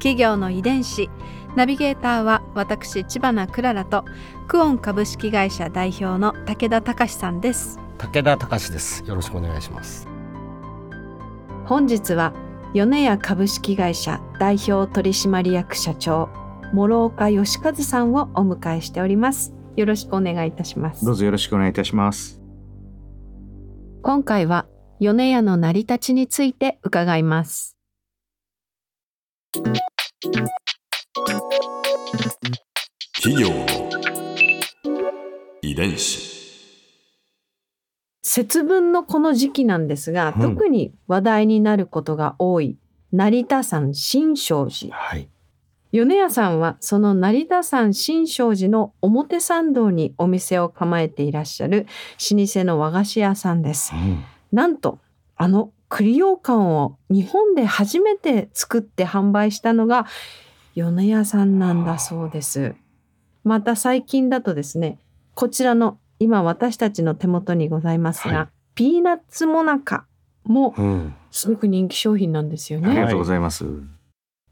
[0.00, 1.08] 企業の遺伝子。
[1.54, 4.04] ナビゲーターは私千葉なクララと
[4.48, 7.78] クオン株式会社代表の武田隆さんです。
[7.98, 9.04] 武田隆です。
[9.06, 10.08] よろしくお願いします。
[11.66, 12.32] 本日は
[12.72, 16.28] 米屋株式会社代表取締役社長
[16.72, 19.52] 諸岡義和さんをお迎えしております。
[19.76, 21.04] よろしくお願いいたします。
[21.04, 22.40] どうぞよろしくお願いいたします。
[24.02, 24.66] 今回は
[24.98, 27.76] 米屋の成り立ちについて伺います
[33.22, 33.66] 企業の
[35.62, 36.28] 遺伝子。
[38.22, 40.56] 節分のこの時期なんですが、うん。
[40.56, 42.76] 特に話題になることが多い
[43.12, 44.94] 成田山新勝寺。
[44.94, 45.30] はい。
[45.90, 51.86] 米屋さんはその成田山新勝寺の表参道にお店を構えていらっしゃる
[52.30, 53.94] 老舗の和菓子屋さんです。
[53.94, 54.22] うん。
[54.52, 54.98] なんと
[55.36, 60.06] あの栗羊羹を日本で初めて作って販売したのが
[60.74, 62.74] 米屋さんなんだそうです。
[63.44, 64.98] また最近だとですね
[65.34, 70.06] こちらの今私たちの手元にございますが、はいピーナッツモナカ
[70.44, 72.88] もうんすごく人気商品なんですよね。
[72.88, 73.66] ありがとうございます。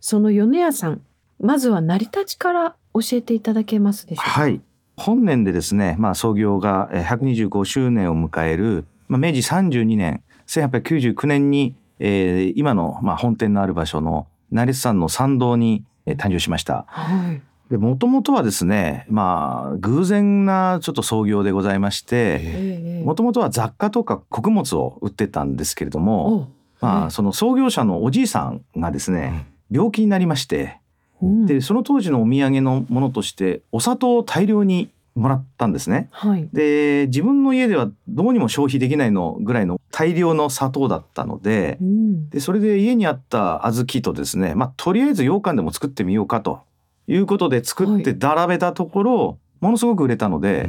[0.00, 1.00] その米屋さん
[1.40, 4.30] まずは成り立ちから教えていただけますでしょうか？
[4.40, 4.60] はい。
[4.96, 16.84] 本年でですね、まあ創業がえー125周年を迎える、まあ、明治32年、1899年に、えー今の、まあ、本店のある場所の成田山の参道に、えー誕生しました。
[16.88, 17.42] はい。
[17.70, 26.48] で、もともとはですね、まあ、偶然なちょっと創業でございまして、ええもともとは雑貨とか穀物を売ってたんですけれども、お
[26.80, 30.78] まあ、その創業者のおじいさんがですね、病気になりまして、
[31.20, 31.46] うん。
[31.46, 36.08] でその当時のお土産のものとしてお砂糖を大量にもらったんですね。
[36.12, 36.48] はい。
[36.52, 42.30] で自分の家ではどうにも消費できないのぐらいの大量の砂糖だったのでうん。
[42.30, 46.60] でそれで家にあった小豆とですね、まあ、とりあえず羊羹でも作ってみようかと
[47.06, 50.68] いうことで作って並べたところ、ものすごく売れたので、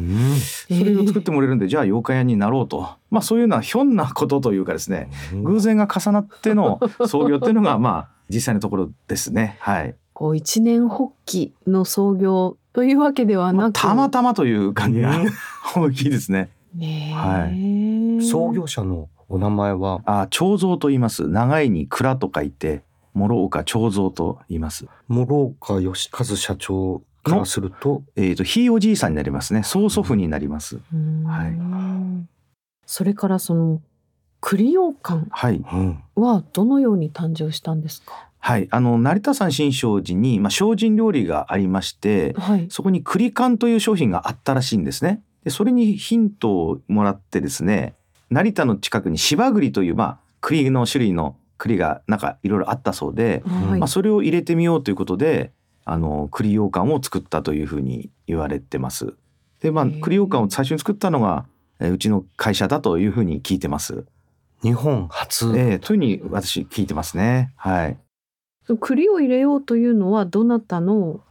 [0.67, 9.57] それを作ってもらえるんで、じゃあ羊羹屋になろうと、まあ、そういうようなひょんなことというかですね偶然が重なっての 創業っていうのがまあ実際のところですね。
[9.59, 9.95] はい。
[10.13, 15.29] こう一年発起の創業というわけではまあなく、たまたまという感じがうん
[15.75, 16.49] 大きいですね。
[17.13, 17.49] は
[18.21, 20.01] 創業者のお名前は？
[20.05, 21.27] あ、彫像と言います。
[21.27, 24.85] 長いに蔵と書いて、諸岡彫像と言います。
[25.09, 28.03] 諸岡義和社長からすると？
[28.15, 29.63] えっ、と、ひいおじいさんになりますね。
[29.63, 30.79] 曽祖父になります。
[30.93, 32.27] うんはい
[32.85, 33.81] それからその
[34.41, 35.29] 栗羊羹
[36.15, 38.29] はどのように誕生したんですか？
[38.39, 38.67] はい。
[38.71, 42.67] あの、成田山新勝寺に、まあ、精進料理がありまして、はい。
[42.69, 45.21] そこに栗缶という商品があったらしいんですね。
[45.43, 47.95] で、それにヒントをもらってですね、
[48.29, 55.51] 成田の近くに芝栗という、まあ、栗の種類の栗がなんかいろいろあったそうで、はいまあ、それを入れてみようということで
[55.83, 59.15] あの栗羊羹を作ったというふうに言われてます。
[59.59, 61.45] でまあ栗羊羹を最初に作ったのが
[61.79, 64.05] えーうちの会社だというふうに聞いてます。
[64.61, 67.53] 日本初ええというふうに私聞いてますね。
[67.55, 67.97] はい。
[68.79, 71.21] 栗を入れようというのはどなたの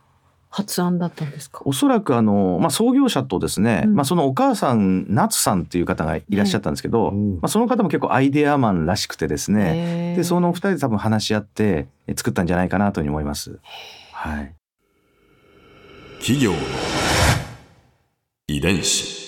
[0.51, 1.61] 発案だったんですか？
[1.67, 13.59] おそらくあの、まあ、創業者とですね、うんまあ、そのお母さん夏さんっていう方がいらっしゃったんですけど、うんまあ、その方も結構アイデアマンらしくてですね、でそのお二人で多分話し合ってえ作ったんじゃないかなというふうに思います。
[14.13, 14.55] はい。
[16.19, 16.59] 企業の
[18.49, 19.28] 遺伝子。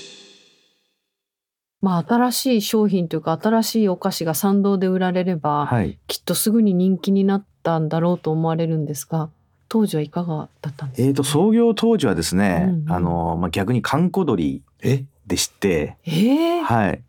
[1.83, 5.99] まあ新しい商品というか新しいお菓子が参道で売られれば、はい。
[6.07, 9.31] きっとすぐに人気になったんだろうと思われるんですが
[9.69, 15.05] 当時はいかがだったんですか、えー、と創業当時はですね、うんうんあのまあ、逆に閑古鳥え？
[15.27, 17.03] でして、ええはい。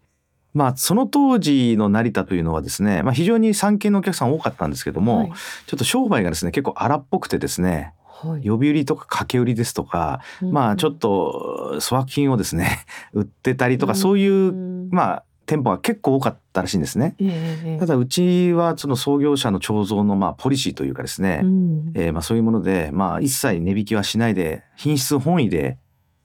[0.54, 5.32] まあ、その当時の成田というのはですね、まあ、非常に産経のお客さん多かったんですけども、はい。
[5.66, 7.94] ちょっと商売がですね結構荒っぽくてですね
[8.28, 8.48] はい。
[8.48, 14.54] 呼び売りとか掛け売りですとか、まあちょっと粗悪品をですね 売ってたりとか、そういう、
[14.92, 17.16] まあ店舗が結構多かったらしいんですね。
[17.20, 17.78] ええ。
[17.78, 21.92] ただうちはその創業者の彫像のまあポリシーというかですね、うん。
[21.94, 25.78] えーまあ、そういうもので、まあ、一切値引きはしないで品質本位で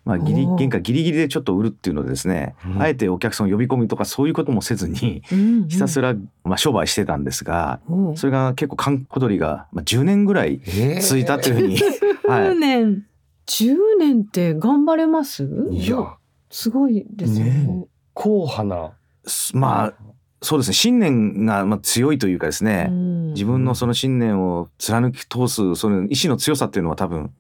[0.07, 2.81] まあ、ギリ原価ギリギリでちょっと売るっていうのでですね、うん。
[2.81, 5.23] あえてお客さんを呼び込みとかそういうこともせずに
[5.69, 6.15] ひたすら、
[6.45, 11.77] まあ、商売してたんですがおうそれが結構閑古鳥が、まあ、10年ぐらいえ続いたというふうに、
[12.29, 13.05] は10い、年。
[13.47, 15.49] 10年って頑張れます？
[15.71, 16.17] いや。
[16.51, 17.53] すごいですよね。
[17.53, 17.87] ね。
[18.15, 18.93] 硬派な。
[19.27, 19.95] すまあ
[20.41, 20.75] そうですね。
[20.75, 23.33] 信念がまあ強いというかですね、うん。
[23.35, 27.31] 自分のその信念を貫き通すその意志の強さっていうのは多分う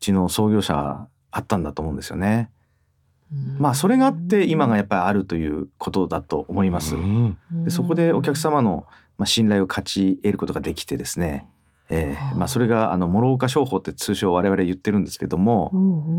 [0.00, 2.50] ちの創業者あったんだと思うんですよね。
[3.58, 6.96] まあそれがあって今がやっぱりあるということだと思います。
[6.96, 7.38] うん。
[7.64, 8.86] でそこでお客様の
[9.18, 11.46] まあ信頼を勝ち得ることができてですね、
[11.90, 12.36] えー。
[12.36, 15.70] まあ、それがあの諸岡商法って通称我々言ってるんですけども、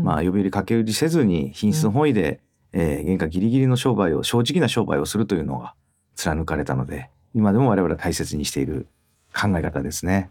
[0.04, 2.40] まあ、呼び売り掛け売りせずに品質の本意で、
[2.72, 5.74] えー原価ギリギリの商売を正直な商売をするというのが
[6.14, 8.86] 貫かれたので今でも我々は大切にしている
[9.34, 10.30] 考え方ですね。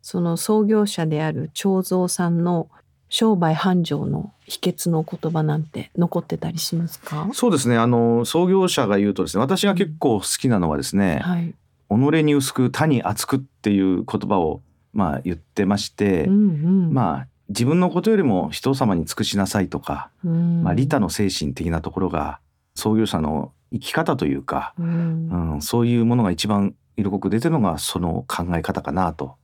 [0.00, 2.68] その創業者である長蔵さんの
[3.08, 7.28] 商売繁盛の秘訣の言葉なんて残ってたりしますか？
[7.32, 7.76] そうですね。
[7.76, 11.54] あの創業者が言うとですね私が結構好きなのはですねはい、
[11.88, 14.62] 「己に薄く他に厚く」っていう言葉を
[14.92, 16.36] まあ言ってまして、うんう
[16.90, 16.92] ん。
[16.92, 20.62] まあ自分のことよりも人様に尽くしなさいとか、うん。
[20.62, 22.40] まあ、利他の精神的なところが
[22.74, 25.54] 創業者の生き方というか、うん。
[25.54, 29.36] うん、そういうものが一番色濃く出てるのがその考え方かなと。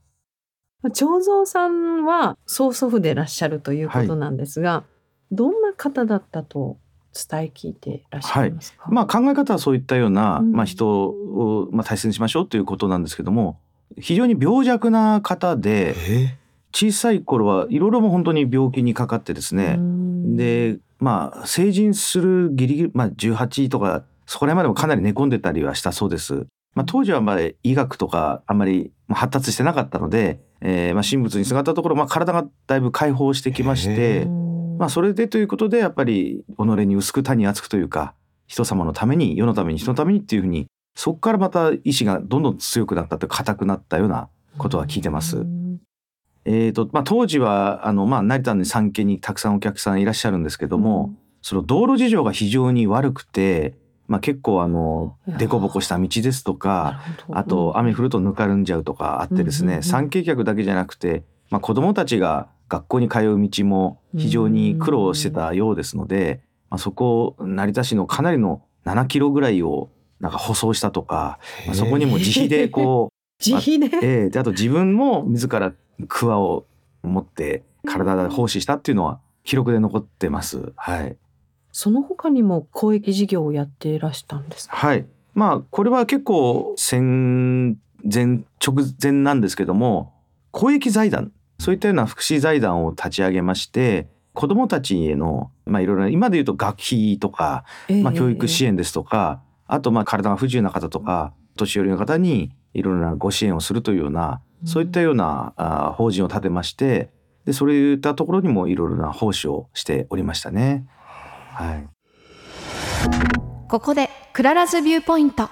[0.93, 4.83] 長蔵さんは曽祖父でいらっしゃるということなんですが、
[5.31, 6.77] どんな方だったと
[7.15, 10.51] 伝え聞いていらっしゃいますか、まあ、考え方はそういったような、うん。
[10.51, 13.57] まあ、人を、まあ、大切にしましょうということなんですけども
[13.99, 16.37] 非常に病弱な方でえ。
[16.73, 20.35] 小さい頃はいろいろも本当に病気にかかってですね、うん。
[20.35, 26.45] でまあ成人するギリギリ、まあ、18とかそこら辺までもかなり寝込んでたりはしたそうです。
[26.73, 38.13] まあ、当時はまあ医学とかあんまりまあ発達してなかったので、えーまあ神仏にすがったところ、まあ、体がだいぶ解放してきましへてー、まあ、それでということでやっぱり己に薄く他に厚くというか
[38.47, 45.37] 人様のために世のために人のためにっていうふうにそこからまた意志がどんどん強くなったと硬くなったようなことは聞いてます。
[45.37, 45.65] うん
[46.45, 53.73] えーとまあ、当時はあの、まあ、成田に産経にたくさんお客さんいらっしゃるんですけども、その道路事情が非常に悪くて、
[54.07, 59.83] まあ、結構あの凸凹した道ですとなかあと雨降るとぬかるんじゃうとかあってですね、うんうんうん。
[59.83, 73.15] 参詣客だけじゃなくて、まあ、子どもたちが学校に通う道も非常に苦労してたようですので、まあ、そこ成田市のかなりの7キロぐらいをなんか舗装したとか、まあ、そこにも自費でこう
[73.45, 74.29] 自費で、ええ。
[74.29, 75.73] であと自分も自ら
[76.07, 76.65] 桑を
[77.03, 80.73] 持って体で奉仕したっていうのは記録で残ってます。
[80.75, 81.17] はい。
[81.77, 84.77] その他にも公益事業をやっていらしたんですか？
[84.77, 85.05] はい。
[85.33, 90.13] まあこれは結構戦前直前なんですけども
[90.51, 97.65] 公益財団そういったような福祉財団を立ち上げまして子どもたちへのまあいろいろな今で言うと学費とか、
[98.01, 107.09] まあ、教育支援援ですとか、あとまあ体が不自由な方とか年寄りの方にいろいろなご支援をするというようなそういったようなあ法人を立てまして
[107.43, 110.85] でそういったところにもいろいろな奉仕をしておりましたね。
[111.57, 111.87] はい、
[113.69, 115.49] ここで Clara's Viewpoint。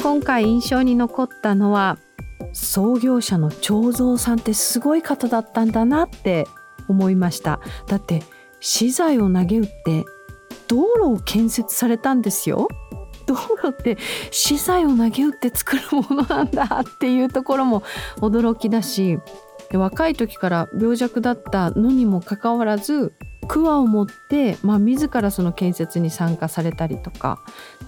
[0.00, 1.98] 今回印象に残ったのは
[2.52, 6.46] 創業者の長蔵さんってすごい方だったんだなって
[6.88, 7.58] 思いました。
[7.88, 8.22] だって
[8.60, 10.04] 私財をなげうって
[10.68, 12.68] 道路を建設されたんですよ。
[13.26, 13.98] 道路って
[14.30, 17.82] 資材を投げ打って作るものなんだっていうところも
[18.20, 19.18] 驚きだし
[19.70, 23.12] で若い時から病弱だったのにもかかわらず
[23.48, 27.40] 桑を持って、まあ、自らその建設に参加されたりとか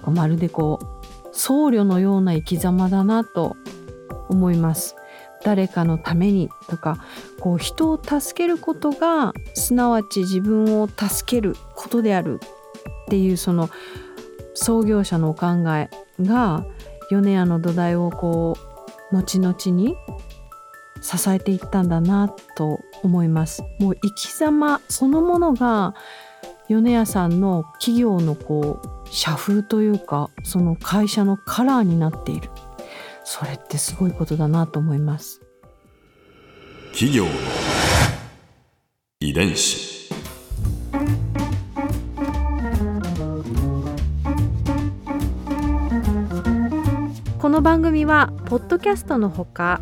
[0.05, 3.55] まるでこう僧侶のような生き様だなと
[4.29, 4.95] 思います。
[5.43, 7.03] 誰かのためにとか
[7.39, 12.39] こう人を助けることがすなわち自分を助けることである
[13.05, 13.69] っていうその
[14.53, 15.89] 創業者のお考え
[16.21, 16.63] が
[17.09, 18.55] 米屋の土台をこ
[19.11, 19.95] う後々に
[21.01, 23.63] 支えていったんだなと思います。
[23.79, 25.95] もう生き様そのものが
[26.69, 32.49] 米屋さんの企業のこう社風というかその会社のカラーになっている。
[33.23, 35.41] それってすごいことだなと思います。
[36.91, 37.31] 企業の
[39.19, 39.91] 遺伝子。
[47.39, 49.81] この番組はポッドキャストのほか